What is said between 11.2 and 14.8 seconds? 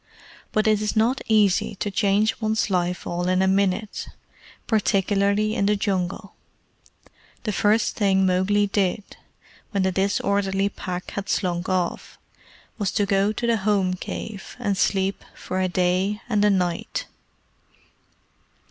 slunk off, was to go to the home cave, and